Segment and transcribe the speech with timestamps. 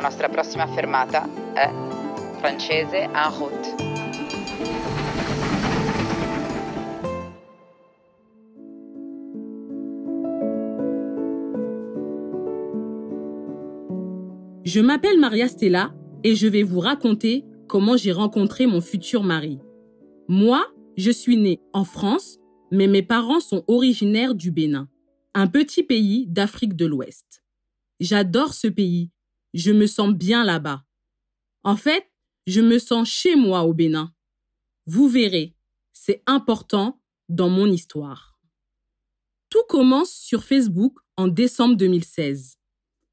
[0.00, 0.28] La nostra
[0.68, 1.68] fermata è
[3.14, 3.74] en route.
[14.62, 19.58] Je m'appelle Maria Stella et je vais vous raconter comment j'ai rencontré mon futur mari.
[20.28, 20.64] Moi,
[20.96, 22.38] je suis née en France,
[22.70, 24.88] mais mes parents sont originaires du Bénin,
[25.34, 27.42] un petit pays d'Afrique de l'Ouest.
[27.98, 29.10] J'adore ce pays,
[29.54, 30.84] je me sens bien là-bas.
[31.64, 32.10] En fait,
[32.46, 34.14] je me sens chez moi au Bénin.
[34.86, 35.54] Vous verrez,
[35.92, 38.38] c'est important dans mon histoire.
[39.50, 42.58] Tout commence sur Facebook en décembre 2016.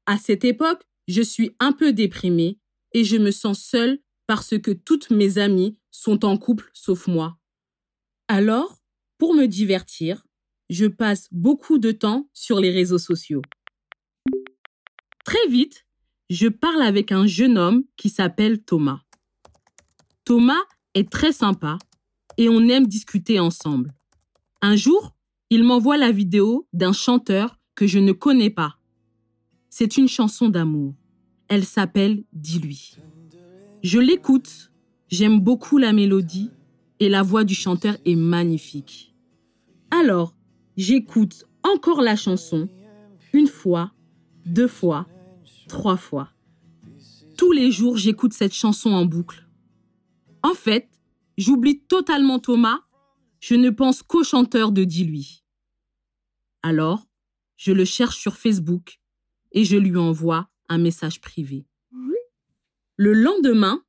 [0.06, 2.58] À cette époque, je suis un peu déprimée
[2.92, 7.38] et je me sens seule parce que toutes mes amies sont en couple sauf moi.
[8.28, 8.82] Alors,
[9.18, 10.26] pour me divertir,
[10.68, 13.42] je passe beaucoup de temps sur les réseaux sociaux.
[15.24, 15.85] Très vite,
[16.28, 19.00] je parle avec un jeune homme qui s'appelle Thomas.
[20.24, 20.62] Thomas
[20.94, 21.78] est très sympa
[22.36, 23.94] et on aime discuter ensemble.
[24.60, 25.14] Un jour,
[25.50, 28.78] il m'envoie la vidéo d'un chanteur que je ne connais pas.
[29.70, 30.94] C'est une chanson d'amour.
[31.48, 32.96] Elle s'appelle Dis-lui.
[33.82, 34.72] Je l'écoute,
[35.08, 36.50] j'aime beaucoup la mélodie
[36.98, 39.14] et la voix du chanteur est magnifique.
[39.90, 40.34] Alors,
[40.76, 42.68] j'écoute encore la chanson,
[43.32, 43.92] une fois,
[44.44, 45.06] deux fois,
[45.68, 46.30] trois fois.
[47.36, 49.46] Tous les jours, j'écoute cette chanson en boucle.
[50.42, 50.88] En fait,
[51.36, 52.80] j'oublie totalement Thomas,
[53.40, 55.44] je ne pense qu'au chanteur de Dis-lui.
[56.62, 57.06] Alors,
[57.56, 58.98] je le cherche sur Facebook
[59.52, 61.66] et je lui envoie un message privé.
[62.96, 63.84] Le lendemain,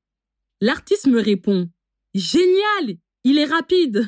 [0.62, 1.70] l'artiste me répond
[2.14, 4.08] Génial, il est rapide.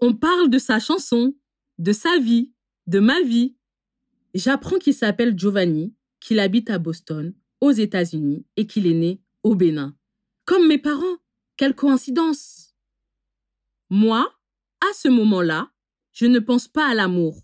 [0.00, 1.34] On parle de sa chanson,
[1.78, 2.52] de sa vie,
[2.86, 3.56] de ma vie.
[4.34, 5.94] J'apprends qu'il s'appelle Giovanni,
[6.24, 9.94] qu'il habite à Boston, aux États-Unis, et qu'il est né au Bénin.
[10.46, 11.18] Comme mes parents,
[11.58, 12.74] quelle coïncidence.
[13.90, 14.34] Moi,
[14.80, 15.70] à ce moment-là,
[16.12, 17.42] je ne pense pas à l'amour.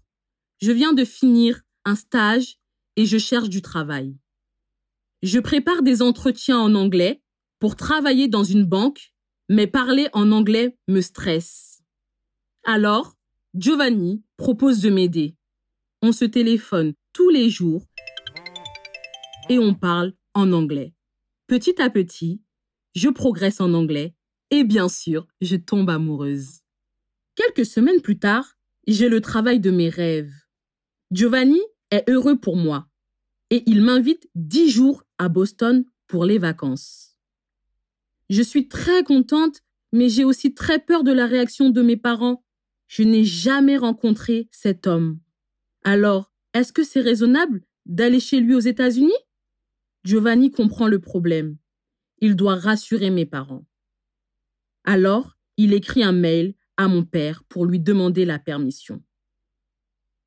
[0.62, 2.56] Je viens de finir un stage
[2.96, 4.16] et je cherche du travail.
[5.22, 7.22] Je prépare des entretiens en anglais
[7.58, 9.12] pour travailler dans une banque,
[9.50, 11.82] mais parler en anglais me stresse.
[12.64, 13.14] Alors,
[13.52, 15.36] Giovanni propose de m'aider.
[16.00, 17.89] On se téléphone tous les jours
[19.50, 20.94] et on parle en anglais.
[21.48, 22.40] Petit à petit,
[22.94, 24.14] je progresse en anglais
[24.50, 26.60] et bien sûr, je tombe amoureuse.
[27.34, 28.56] Quelques semaines plus tard,
[28.86, 30.32] j'ai le travail de mes rêves.
[31.10, 31.60] Giovanni
[31.90, 32.88] est heureux pour moi
[33.50, 37.16] et il m'invite dix jours à Boston pour les vacances.
[38.28, 39.62] Je suis très contente,
[39.92, 42.44] mais j'ai aussi très peur de la réaction de mes parents.
[42.86, 45.18] Je n'ai jamais rencontré cet homme.
[45.82, 49.10] Alors, est-ce que c'est raisonnable d'aller chez lui aux États-Unis?
[50.04, 51.56] Giovanni comprend le problème.
[52.18, 53.66] Il doit rassurer mes parents.
[54.84, 59.02] Alors, il écrit un mail à mon père pour lui demander la permission.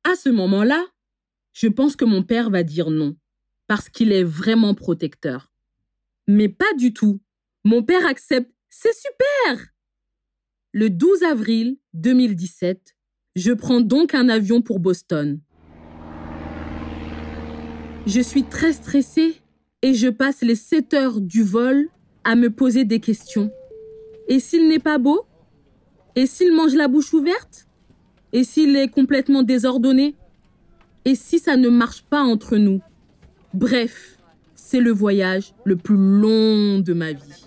[0.04, 0.84] À ce moment-là,
[1.52, 3.16] je pense que mon père va dire non,
[3.66, 5.52] parce qu'il est vraiment protecteur.
[6.28, 7.20] Mais pas du tout.
[7.64, 8.52] Mon père accepte.
[8.68, 9.68] C'est super
[10.72, 12.96] Le 12 avril 2017,
[13.36, 15.40] je prends donc un avion pour Boston.
[18.06, 19.40] Je suis très stressée
[19.84, 21.90] et je passe les 7 heures du vol
[22.24, 23.50] à me poser des questions.
[24.28, 25.26] Et s'il n'est pas beau?
[26.16, 27.68] Et s'il mange la bouche ouverte?
[28.32, 30.14] Et s'il est complètement désordonné?
[31.04, 32.80] Et si ça ne marche pas entre nous?
[33.52, 34.16] Bref,
[34.54, 37.44] c'est le voyage le plus long de ma vie.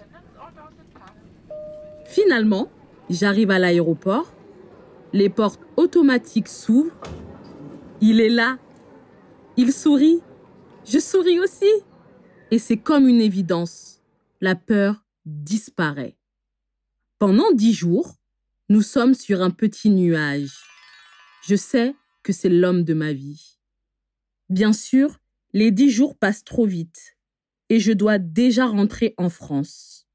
[2.05, 2.69] Finalement,
[3.09, 4.31] j'arrive à l'aéroport,
[5.11, 7.01] les portes automatiques s'ouvrent,
[7.99, 8.59] il est là,
[9.57, 10.21] il sourit,
[10.85, 11.65] je souris aussi.
[12.49, 14.01] Et c'est comme une évidence,
[14.39, 16.17] la peur disparaît.
[17.19, 18.15] Pendant dix jours,
[18.69, 20.63] nous sommes sur un petit nuage.
[21.45, 21.93] Je sais
[22.23, 23.59] que c'est l'homme de ma vie.
[24.49, 25.19] Bien sûr,
[25.51, 27.17] les dix jours passent trop vite
[27.67, 30.07] et je dois déjà rentrer en France.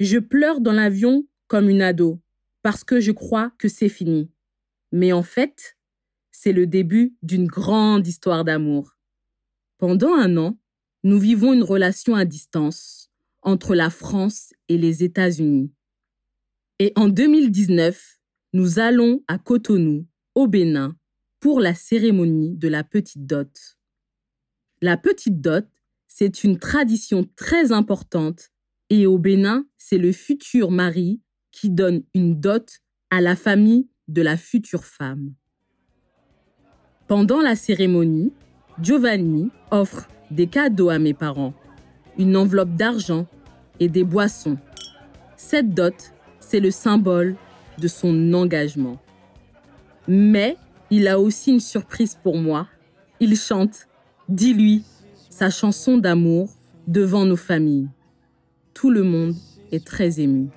[0.00, 2.18] Je pleure dans l'avion comme une ado
[2.62, 4.30] parce que je crois que c'est fini.
[4.90, 5.76] Mais en fait,
[6.30, 8.96] c'est le début d'une grande histoire d'amour.
[9.76, 10.58] Pendant un an,
[11.04, 13.10] nous vivons une relation à distance
[13.42, 15.72] entre la France et les États-Unis.
[16.78, 18.18] Et en 2019,
[18.52, 20.96] nous allons à Cotonou, au Bénin,
[21.40, 23.78] pour la cérémonie de la petite dot.
[24.80, 25.66] La petite dot,
[26.06, 28.50] c'est une tradition très importante
[28.90, 31.20] et au Bénin, c'est le futur mari
[31.52, 32.80] qui donne une dot
[33.10, 35.34] à la famille de la future femme.
[37.06, 38.32] Pendant la cérémonie,
[38.80, 41.52] Giovanni offre des cadeaux à mes parents
[42.16, 43.26] une enveloppe d'argent
[43.80, 44.58] et des boissons.
[45.36, 47.36] Cette dot, c'est le symbole
[47.78, 48.98] de son engagement.
[50.08, 50.56] Mais
[50.90, 52.66] il a aussi une surprise pour moi.
[53.20, 53.86] Il chante
[54.28, 54.84] Dis-lui
[55.30, 56.50] sa chanson d'amour
[56.86, 57.88] devant nos familles.
[58.74, 59.34] Tout le monde
[59.72, 60.48] est très ému.